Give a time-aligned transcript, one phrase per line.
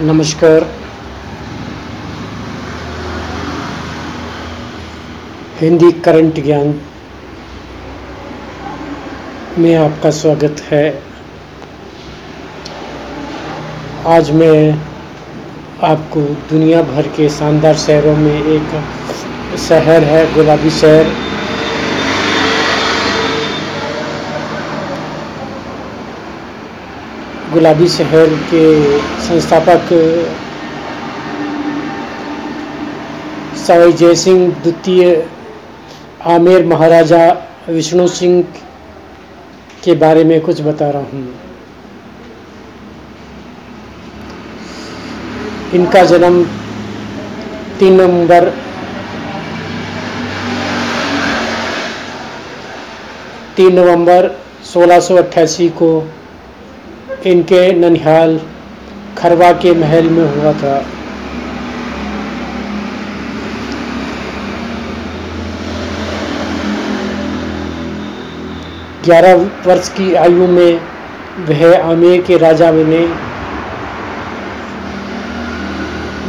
[0.00, 0.64] नमस्कार।
[5.60, 6.72] हिंदी करंट ज्ञान
[9.58, 11.07] में आपका स्वागत है।
[14.08, 14.72] आज मैं
[15.84, 18.68] आपको दुनिया भर के शानदार शहरों में एक
[19.58, 21.10] शहर है, गुलाबी शहर।
[27.52, 28.62] गुलाबी शहर के
[29.26, 29.92] संस्थापक
[33.66, 35.26] सवाई जयसिंह द्वितीय
[36.36, 37.26] आमेर महाराजा
[37.68, 38.42] विष्णु सिंह
[39.84, 41.47] के बारे में कुछ बता रहा हूँ।
[45.74, 46.42] इनका जन्म
[47.78, 48.44] तीन नवंबर
[53.56, 54.30] तीन नवंबर
[54.64, 55.90] 1688 को
[57.26, 58.40] इनके ननिहाल
[59.18, 60.76] खरवा के महल में हुआ था।
[69.04, 69.34] ग्यारह
[69.66, 70.80] वर्ष की आयु में
[71.48, 73.27] वह आमेर के राजा बने।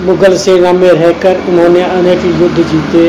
[0.09, 3.01] मुगल सेना में रहकर उन्होंने अनेक युद्ध जीते।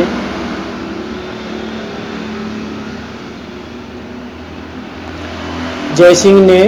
[5.97, 6.61] जयसिंह ने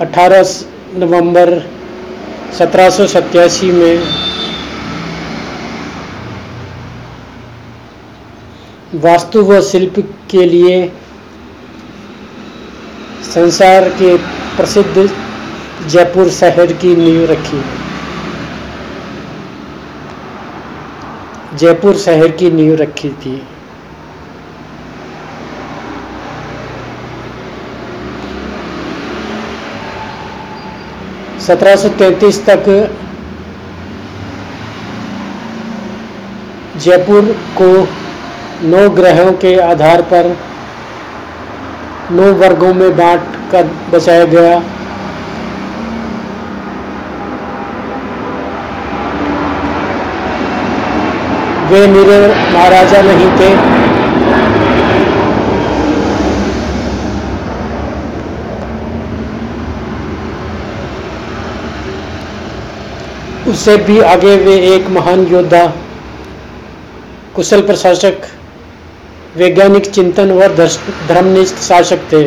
[0.00, 0.52] 18
[0.96, 1.52] नवंबर
[2.58, 2.90] सत्रह
[3.72, 4.02] में
[8.94, 9.94] वास्तु व शिल्प
[10.30, 10.76] के लिए
[13.34, 14.16] संसार के
[14.56, 15.08] प्रसिद्ध
[15.86, 17.83] जयपुर शहर की नींव रखी।
[21.56, 23.42] जयपुर शहर की नींव रखी थी।
[31.40, 31.76] सत्रह
[32.46, 32.68] तक
[36.76, 37.70] जयपुर को
[38.66, 40.36] नौ ग्रहों के आधार पर
[42.10, 44.62] नौ वर्गों में बांट कर बचाया गया।
[51.64, 52.16] वे मेरे
[52.52, 53.52] महाराजा नहीं थे।
[63.50, 65.66] उससे भी आगे वे एक महान योद्धा,
[67.36, 68.16] कुशल प्रशासक,
[69.36, 70.48] वैज्ञानिक चिंतन व
[71.08, 72.22] धर्मनिष्ठ शासक थे।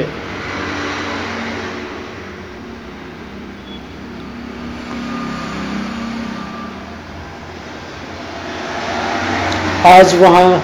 [9.86, 10.64] आज वहाँ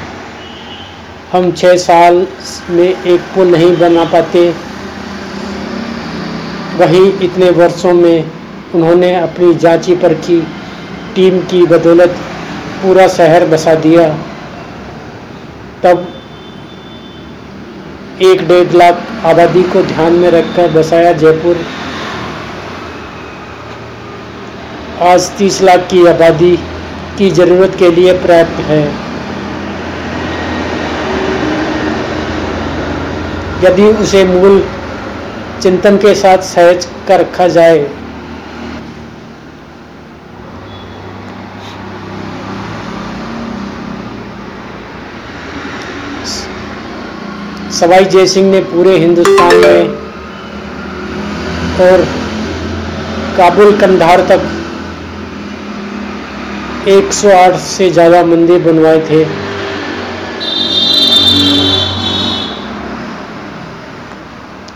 [1.32, 2.28] हम छः साल
[2.70, 4.50] में एक पुल नहीं बना पाते।
[6.78, 8.32] वहीं इतने वर्षों में
[8.76, 10.42] उन्होंने अपनी जांची की,
[11.16, 12.10] टीम की बदौलत
[12.84, 14.08] पूरा शहर बसा दिया।
[15.84, 16.08] तब
[18.22, 21.66] एक डेढ़ लाख आबादी को ध्यान में रखकर बसाया जयपुर।
[25.02, 26.60] आज तीस लाख की आबादी
[27.18, 28.84] की ज़रूरत के लिए पर्याप्त है।
[33.64, 34.64] यदि उसे मूल
[35.62, 37.86] चिंतन के साथ सहज कर रखा जाए।
[47.74, 49.88] सवाई जयसिंह ने पूरे हिंदुस्तान में
[51.86, 52.04] और
[53.38, 54.50] काबुल कंधार तक
[56.88, 59.22] 108 से ज़्यादा मंदिर बनवाए थे।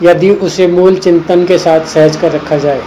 [0.01, 2.81] यदि उसे मूल चिंतन के साथ सहज कर रखा जाए।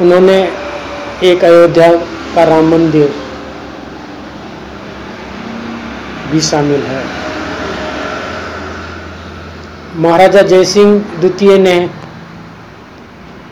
[0.00, 0.38] उन्होंने
[1.24, 1.90] एक अयोध्या
[2.34, 3.14] का राम मंदिर
[6.32, 7.04] भी शामिल है।
[9.98, 11.78] महाराजा जयसिंह द्वितीय ने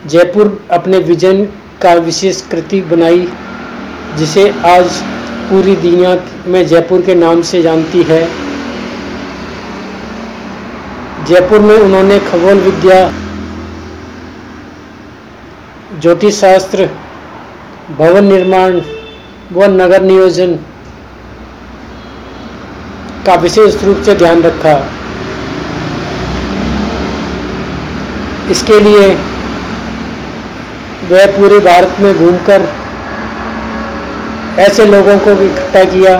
[0.05, 1.43] जयपुर अपने विजन
[1.81, 3.27] का विशेष कृति बनाई,
[4.17, 5.01] जिसे आज
[5.49, 6.15] पूरी दुनिया
[6.47, 8.21] में जयपुर के नाम से जानती है।
[11.27, 12.99] जयपुर में उन्होंने खगोल विद्या
[16.01, 16.89] ज्योतिष शास्त्र
[17.97, 18.81] भवन निर्माण
[19.53, 20.55] व नगर नियोजन
[23.25, 24.73] का विशेष रूप से ध्यान रखा।
[28.51, 29.15] इसके लिए
[31.09, 32.67] वह पूरे भारत में घूमकर,
[34.59, 36.13] ऐसे लोगों को इकट्ठा किया,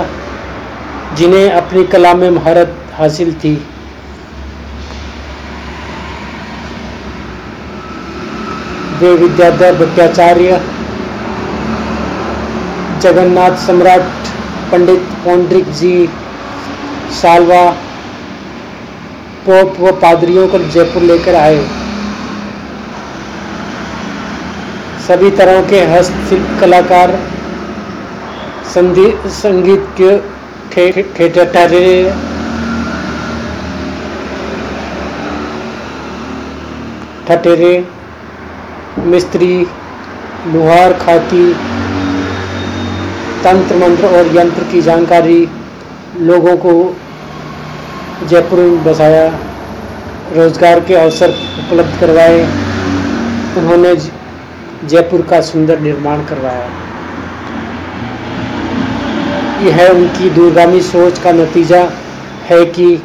[1.17, 3.53] जिन्हें अपनी कला में महारत हासिल थी।
[8.99, 10.59] वे विद्याधर भट्टाचार्य,
[13.01, 14.29] जगन्नाथ सम्राट
[14.71, 16.07] पंडित पौंड्रिक जी,
[17.13, 17.63] सालवा,
[19.45, 21.57] पोप व पादरियों को जयपुर लेकर आए।
[25.07, 27.11] सभी तरह के हस्तशिल्प कलाकार
[28.67, 30.17] संगीत के
[31.15, 31.89] ठेठरे
[37.27, 37.73] ठटेरे
[39.05, 39.53] मिस्त्री,
[40.47, 41.45] लुहार खाती
[43.43, 45.39] तंत्र मंत्र और यंत्र की जानकारी
[46.21, 46.73] लोगों को
[48.23, 49.25] जयपुर में बसाया,
[50.35, 51.29] रोज़गार के अवसर
[51.59, 52.41] उपलब्ध करवाए।
[53.57, 53.95] उन्होंने
[54.87, 56.69] जयपुर का सुंदर निर्माण करवाया।
[59.61, 61.81] यह उनकी दूरगामी सोच का नतीजा
[62.49, 63.03] है कि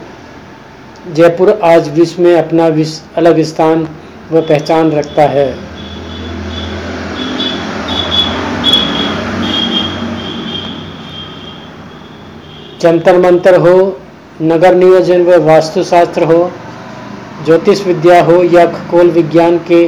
[1.12, 3.86] जयपुर आज विश्व में अपना विश्व अलग स्थान
[4.32, 5.48] व पहचान रखता है।
[12.80, 14.00] जंतर मंतर हो,
[14.42, 16.50] नगर नियोजन व वास्तुशास्त्र हो,
[17.44, 19.84] ज्योतिष विद्या हो या खगोल विज्ञान के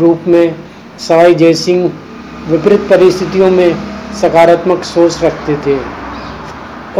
[0.00, 0.54] रूप में
[0.98, 1.90] सवाई जयसिंह
[2.48, 3.74] विपरीत परिस्थितियों में
[4.20, 5.76] सकारात्मक सोच रखते थे।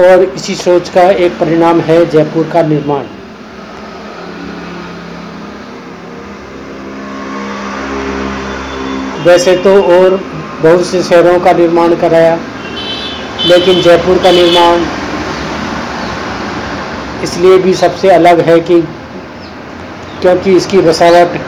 [0.02, 3.04] और इसी सोच का एक परिणाम है जयपुर का निर्माण।
[9.26, 10.16] वैसे तो और
[10.62, 12.38] बहुत से शहरों का निर्माण कराया,
[13.46, 14.84] लेकिन जयपुर का निर्माण
[17.24, 18.80] इसलिए भी सबसे अलग है कि
[20.22, 21.38] क्योंकि इसकी बसावट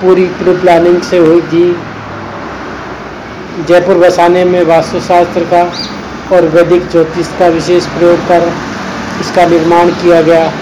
[0.00, 1.64] पूरी प्री प्लानिंग से हुई थी।
[3.68, 5.62] जयपुर बसाने में वास्तुशास्त्र का
[6.36, 8.52] और वैदिक ज्योतिष का विशेष प्रयोग कर
[9.20, 10.52] इसका निर्माण किया गया।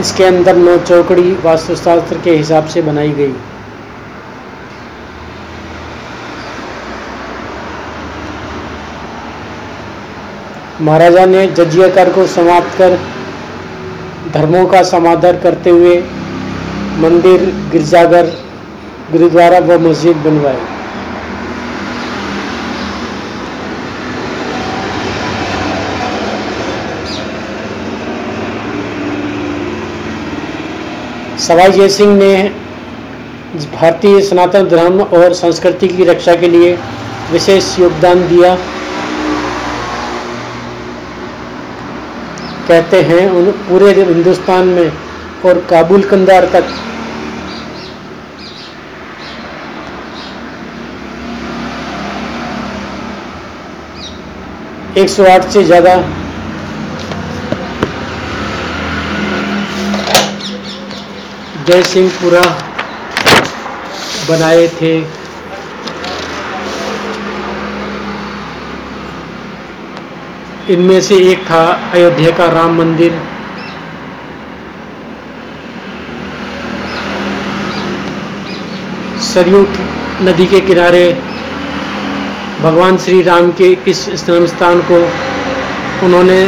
[0.00, 3.34] इसके अंदर नौ चौकड़ी वास्तुशास्त्र के हिसाब से बनाई गई।
[10.80, 12.98] महाराजा ने जजिया कर को समाप्त कर
[14.34, 15.96] धर्मों का समाधान करते हुए
[16.96, 18.26] मंदिर, गिरजाघर,
[19.12, 20.60] गुरुद्वारा व मस्जिद बनवाए।
[31.38, 32.32] सवाई जय सिंह ने
[33.72, 36.78] भारतीय सनातन धर्म और संस्कृति की रक्षा के लिए
[37.32, 38.54] विशेष योगदान दिया।
[42.68, 44.90] कहते हैं, उन पूरे हिंदुस्तान में
[45.44, 46.74] और काबुल कंदार तक।
[54.98, 55.94] एक सौ आठ से ज़्यादा।
[61.66, 62.42] जय सिंहपुरा
[64.28, 64.96] बनाए थे।
[70.72, 73.20] इनमें से एक था अयोध्या का राम मंदिर।
[79.36, 79.58] सरयू
[80.22, 81.02] नदी के किनारे
[82.60, 85.00] भगवान श्री राम के इस जन्म स्थान को
[86.06, 86.38] उन्होंने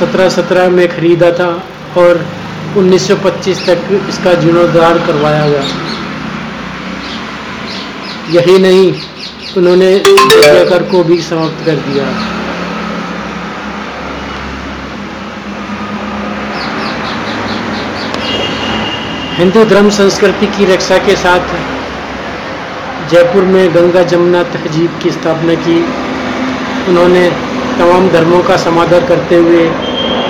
[0.00, 1.46] 1717 में खरीदा था
[1.96, 2.24] और
[2.76, 5.62] 1925 तक इसका जीर्णोद्धार करवाया गया।
[8.30, 8.92] यही नहीं,
[9.56, 9.94] उन्होंने
[10.72, 12.10] कर को भी समाप्त कर दिया।
[19.38, 21.76] हिंदू धर्म संस्कृति की रक्षा के साथ
[23.10, 25.76] जयपुर में गंगा जमुना तहजीब की स्थापना की।
[26.88, 27.24] उन्होंने
[27.78, 29.64] तमाम धर्मों का समादर करते हुए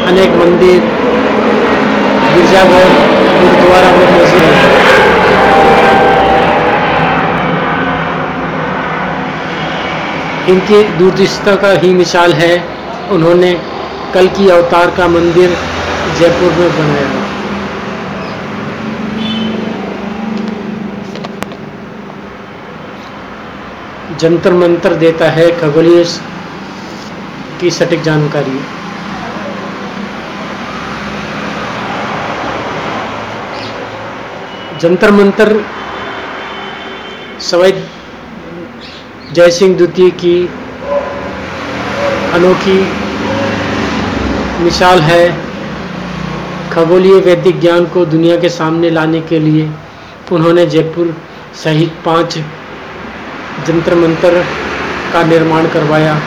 [0.07, 0.81] अनेक मंदिर,
[2.35, 2.89] गिरजाघर,
[3.41, 4.67] गुरुद्वारा व मस्जिद
[10.49, 12.53] इनकी दूरदृष्टता का ही मिसाल है।
[13.11, 13.53] उन्होंने
[14.15, 15.57] कल की अवतार का मंदिर
[16.19, 17.18] जयपुर में बनाया
[24.21, 26.05] जंतर मंतर देता है खगोलीय
[27.61, 28.59] की सटीक जानकारी।
[34.81, 35.53] जंतर मंतर
[37.41, 37.73] सवाई
[39.33, 40.37] जयसिंह द्वितीय की
[42.35, 42.79] अनोखी
[44.65, 45.23] मिसाल है
[46.73, 49.71] खगोलीय वैदिक ज्ञान को दुनिया के सामने लाने के लिए।
[50.33, 51.15] उन्होंने जयपुर
[51.55, 52.39] सहित पाँच
[53.67, 54.45] जंतर मंत्र
[55.13, 56.19] का निर्माण करवाया।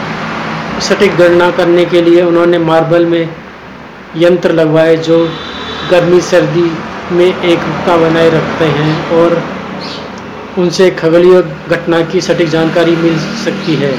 [0.81, 3.29] सटीक गणना करने के लिए उन्होंने मार्बल में
[4.17, 5.17] यंत्र लगवाए जो
[5.91, 6.71] गर्मी, सर्दी
[7.11, 9.41] में एकता बनाए रखते हैं और
[10.57, 13.93] उनसे खगोलीय घटना की सटीक जानकारी मिल सकती है।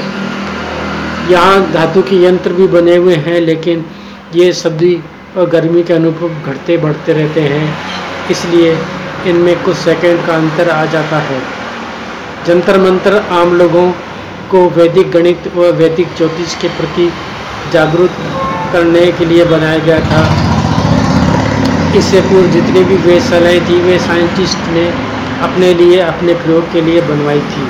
[1.31, 3.85] यहाँ धातु के यंत्र भी बने हुए हैं, लेकिन
[4.35, 4.95] ये सर्दी
[5.37, 7.65] और गर्मी के अनुभव घटते बढ़ते रहते हैं,
[8.31, 8.77] इसलिए
[9.27, 11.41] इनमें कुछ सेकंड का अंतर आ जाता है।
[12.47, 13.91] जंतर मंत्र आम लोगों
[14.51, 17.13] को वैदिक गणित व वैदिक ज्योतिष के प्रति
[17.73, 18.09] जागरूक
[18.73, 20.23] करने के लिए बनाया गया था।
[21.97, 24.87] इससे पूर्व जितनी भी वेधशालाएँ थी, वे साइंटिस्ट ने
[25.41, 27.67] अपने लिए, अपने प्रयोग के लिए बनवाई थी।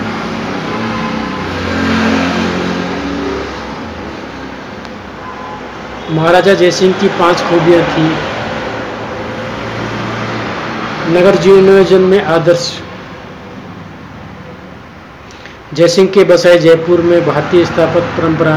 [6.15, 8.07] महाराजा जयसिंह की पाँच खूबियाँ थी।
[11.13, 12.82] नगर जीवन में आदर्श
[15.73, 18.55] जयसिंह के बसाए जयपुर में भारतीय स्थापत्य परंपरा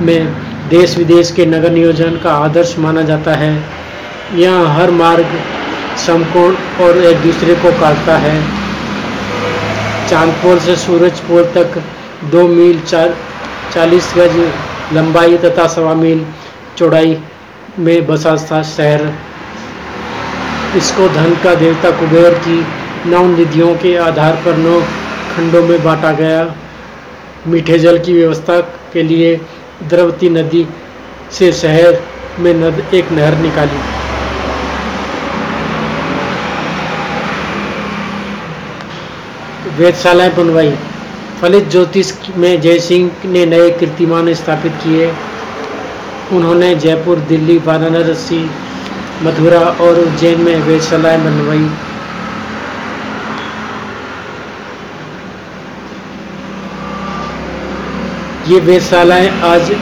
[0.00, 0.34] में
[0.68, 3.52] देश विदेश के नगर नियोजन का आदर्श माना जाता है।
[4.34, 5.38] यहाँ हर मार्ग
[6.06, 8.34] समकोण और एक दूसरे को काटता है।
[10.10, 11.80] चांदपोल से सूरज पोल तक
[12.32, 13.16] दो मील चार,
[13.74, 14.36] चालीस गज
[14.92, 16.24] लंबाई तथा सवा मील
[16.78, 17.18] चौड़ाई
[17.78, 19.12] में बसा था शहर।
[20.76, 22.62] इसको धन का देवता कुबेर की
[23.10, 24.80] नौ निधियों के आधार पर नौ
[25.38, 26.54] खंडों में बांटा गया।
[27.46, 28.60] मीठे जल की व्यवस्था
[28.92, 29.36] के लिए
[29.82, 30.68] द्रवती नदी
[31.32, 32.02] से शहर
[32.38, 33.78] में नद, एक नहर निकाली।
[39.78, 40.74] वेदशालाएँ बनवाई।
[41.42, 45.12] फलित ज्योतिष में जयसिंह ने नए कीर्तिमान स्थापित किए।
[46.32, 48.50] उन्होंने जयपुर, दिल्ली, वाराणसी,
[49.22, 51.87] मथुरा और उज्जैन में वेधशालाएँ बनवाई।
[58.48, 59.72] ये वेधशालाएँ आज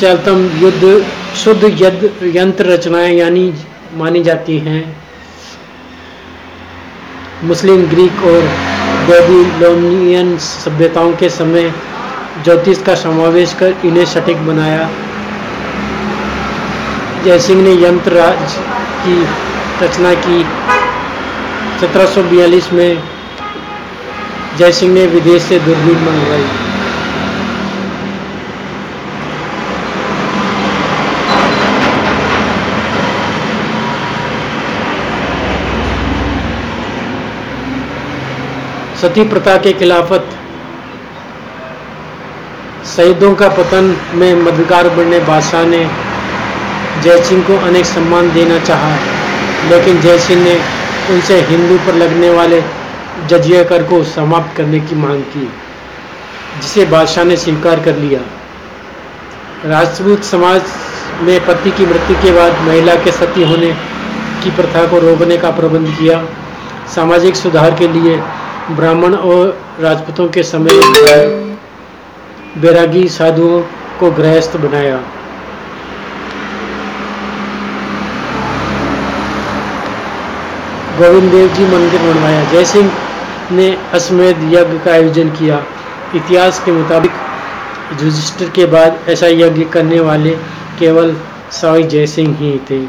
[0.00, 1.04] शैलतम युद्ध,
[1.36, 3.54] शुद्ध यद, यंत्र रचनाएँ यानी
[3.94, 4.96] मानी जाती हैं।
[7.44, 8.42] मुस्लिम, ग्रीक और
[9.06, 11.72] बेबीलोनियन सभ्यताओं के समय
[12.44, 14.90] ज्योतिष का समावेश कर इन्हें सटीक बनाया।
[17.24, 18.58] जयसिंह ने यंत्र राज
[19.06, 19.22] की
[19.84, 20.44] रचना की।
[21.80, 23.02] 1742 में
[24.58, 26.65] जयसिंह ने विदेश से दूरबीन मंगवाई।
[39.00, 40.28] सती प्रथा के खिलाफत
[42.86, 45.80] शहीदों का पतन में मददगार बनने बादशाह ने
[47.02, 48.94] जयसिंह को अनेक सम्मान देना चाहा,
[49.70, 50.54] लेकिन जयसिंह ने
[51.10, 52.62] उनसे हिंदू पर लगने वाले
[53.28, 55.44] जजिया कर को समाप्त करने की मांग की,
[56.62, 58.20] जिसे बादशाह ने स्वीकार कर लिया।
[59.66, 60.62] राजपूत समाज
[61.22, 63.70] में पति की मृत्यु के बाद महिला के सती होने
[64.42, 66.24] की प्रथा को रोकने का प्रबंध किया।
[66.94, 68.18] सामाजिक सुधार के लिए
[68.70, 70.70] ब्राह्मण और राजपूतों के समय
[72.58, 73.60] बैरागी साधुओं
[74.00, 74.96] को गृहस्थ बनाया।
[80.98, 82.90] गोविंद देव जी मंदिर बनवाया। जयसिंह
[83.52, 85.62] ने अश्वमेध यज्ञ का आयोजन किया।
[86.14, 87.12] इतिहास के मुताबिक
[87.92, 90.30] युधिष्ठिर के बाद ऐसा यज्ञ करने वाले
[90.78, 91.16] केवल
[91.52, 92.82] सवाई जयसिंह ही थे।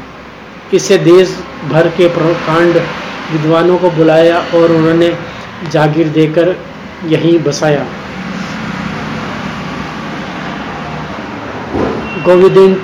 [0.76, 1.38] इससे देश
[1.70, 2.82] भर के प्रकांड
[3.32, 5.16] विद्वानों को बुलाया और उन्होंने
[5.64, 6.54] जागीर देकर
[7.04, 7.84] यहीं बसाया।
[12.24, 12.76] गोविंद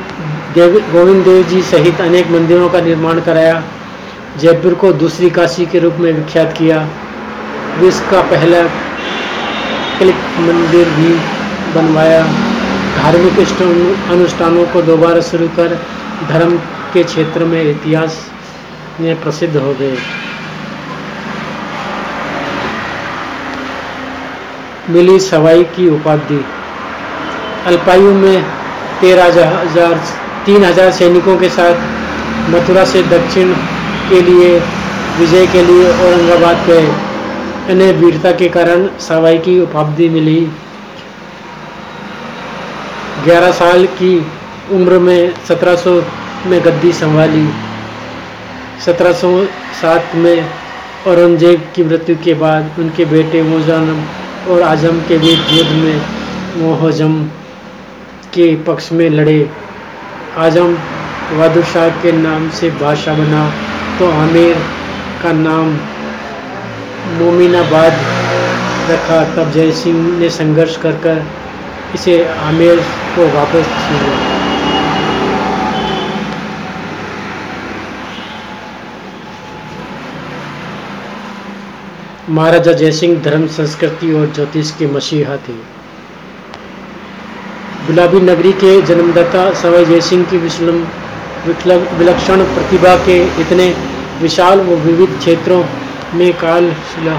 [0.55, 3.63] देव गोविंद देव जी सहित अनेक मंदिरों का निर्माण कराया।
[4.41, 6.79] जयपुर को दूसरी काशी के रूप में विख्यात किया।
[7.79, 8.63] विश्व का पहला
[9.99, 11.15] क्लिक मंदिर भी
[11.75, 12.23] बनवाया।
[12.97, 13.39] धार्मिक
[14.11, 15.79] अनुष्ठानों को दोबारा शुरू कर
[16.29, 16.57] धर्म
[16.95, 18.19] के क्षेत्र में इतिहास
[19.01, 19.97] में प्रसिद्ध हो गए।
[24.91, 26.45] मिली सवाई की उपाधि।
[27.67, 28.43] अल्पायु में
[29.01, 29.95] तेरह हज़ार
[30.47, 33.53] तीन हज़ार सैनिकों के साथ मथुरा से दक्षिण
[34.09, 34.59] के लिए,
[35.19, 36.89] विजय के लिए औरंगाबाद गए।
[37.73, 40.41] इन्हें वीरता के कारण सवाई की उपाधि मिली।
[43.25, 44.17] 11 साल की
[44.73, 45.95] उम्र में 1700
[46.47, 47.47] में गद्दी संभाली।
[48.85, 50.49] 1707 में
[51.07, 54.05] औरंगज़ेब की मृत्यु के बाद उनके बेटे मुजानम
[54.45, 56.01] और आज़म के बीच युद्ध में
[56.59, 57.23] मोहजम
[58.35, 59.39] के पक्ष में लड़े।
[60.39, 60.75] आज़म
[61.31, 63.43] बहादुर शाह के नाम से बादशाह बना
[63.99, 64.55] तो आमिर
[65.23, 65.73] का नाम
[67.19, 67.93] मोमिनाबाद
[68.91, 71.25] रखा। तब जय सिंह ने संघर्ष कर कर
[71.95, 72.81] इसे आमिर
[73.17, 74.44] को वापस छीन लिया।
[82.29, 85.53] महाराजा जयसिंह धर्म संस्कृति और ज्योतिष के मसीहा थे।
[87.87, 90.79] गुलाबी नगरी के जन्मदाता सवाई जयसिंह की विश्लम
[91.99, 93.69] विलक्षण प्रतिभा के इतने
[94.23, 95.63] विशाल व विविध क्षेत्रों
[96.15, 97.17] में काल शिला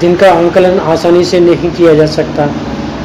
[0.00, 2.46] जिनका आंकलन आसानी से नहीं किया जा सकता।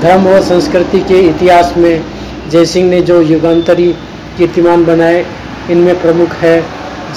[0.01, 2.03] धर्म और संस्कृति के इतिहास में
[2.49, 3.91] जयसिंह ने जो युगांतरी
[4.37, 5.25] कीर्तिमान बनाए,
[5.69, 6.63] इनमें प्रमुख है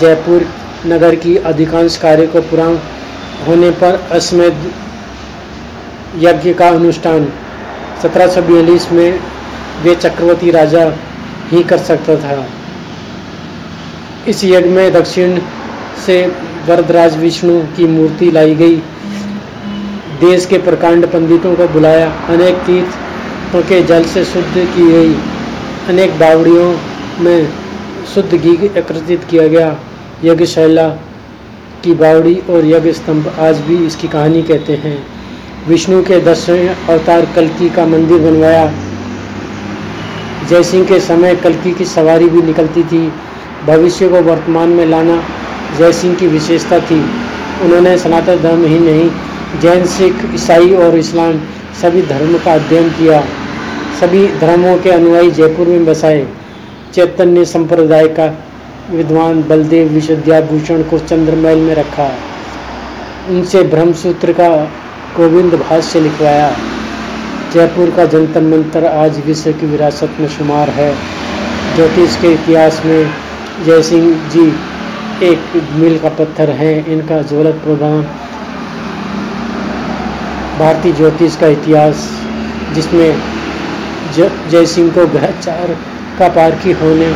[0.01, 0.47] जयपुर
[0.87, 2.67] नगर की अधिकांश कार्य को पूरा
[3.47, 4.71] होने पर अश्वमेध
[6.19, 7.29] यज्ञ का अनुष्ठान।
[8.03, 8.41] सत्रह
[8.93, 9.21] में
[9.83, 10.85] वे चक्रवर्ती राजा
[11.51, 12.47] ही कर सकता था।
[14.29, 15.39] इस यज्ञ में दक्षिण
[16.07, 16.27] से
[16.69, 18.83] वरदराज विष्णु की मूर्ति लाई गई।
[20.21, 25.15] देश के प्रकांड पंडितों को बुलाया, अनेक तीर्थों के जल से शुद्ध की गई
[25.89, 26.75] अनेक बावड़ियों
[27.21, 27.49] में
[28.15, 29.77] शुद्ध घी एकत्रित किया गया।
[30.25, 30.89] यज्ञशैला
[31.85, 35.07] की बावड़ी और यज्ञ स्तंभ आज भी इसकी कहानी कहते हैं।
[35.69, 38.73] विष्णु के दसवें अवतार कल्की का मंदिर बनवाया।
[40.51, 43.13] जयसिंह के समय कल्की की सवारी भी निकलती थी।
[43.67, 45.23] भविष्य को वर्तमान में लाना
[45.79, 47.01] जयसिंह की विशेषता थी।
[47.63, 49.11] उन्होंने सनातन धर्म ही नहीं
[49.63, 51.39] जैन, सिख, ईसाई और इस्लाम
[51.83, 53.21] सभी धर्म का अध्ययन किया।
[54.01, 56.27] सभी धर्मों के अनुयायी जयपुर में बसाए।
[56.95, 58.27] चैतन्य संप्रदाय का
[58.91, 62.11] विद्वान बलदेव विश्वद्याभूषण को चंद्रमहल में रखा।
[63.29, 64.49] उनसे ब्रह्मसूत्र का
[65.17, 66.57] गोविंद भाष्य लिखवाया।
[67.55, 70.95] जयपुर का जंतर मंत्र आज विश्व की विरासत में शुमार है।
[71.77, 73.11] ज्योतिष के इतिहास में
[73.67, 74.47] जयसिंह जी
[75.27, 78.07] एक मील का पत्थर है। इनका ज्वलत प्रदान
[80.59, 82.09] भारतीय ज्योतिष का इतिहास,
[82.75, 83.21] जिसमें
[84.51, 85.77] जय सिंह को ग्रहचार
[86.19, 87.13] का पारखी होने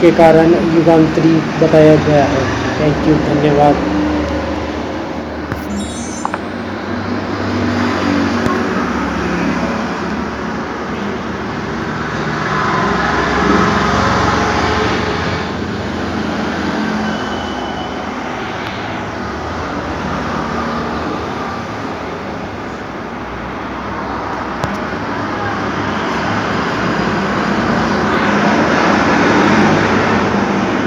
[0.00, 2.44] के कारण युगांतरी बताया गया है।
[2.80, 3.76] थैंक यू धन्यवाद।